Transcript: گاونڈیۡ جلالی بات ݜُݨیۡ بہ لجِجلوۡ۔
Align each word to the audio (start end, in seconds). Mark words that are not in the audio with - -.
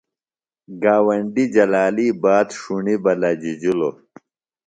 گاونڈیۡ 0.81 1.51
جلالی 1.53 2.07
بات 2.21 2.47
ݜُݨیۡ 2.59 2.99
بہ 3.03 3.11
لجِجلوۡ۔ 3.21 3.95